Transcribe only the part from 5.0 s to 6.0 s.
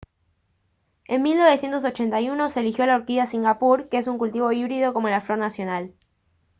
la flor nacional